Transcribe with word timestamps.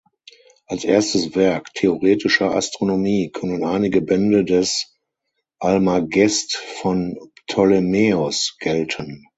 Als 0.65 0.83
erstes 0.83 1.35
Werk 1.35 1.75
theoretischer 1.75 2.55
Astronomie 2.55 3.29
können 3.31 3.63
einige 3.63 4.01
Bände 4.01 4.43
des 4.43 4.97
Almagest 5.59 6.57
von 6.57 7.19
Ptolemäus 7.45 8.57
gelten. 8.59 9.27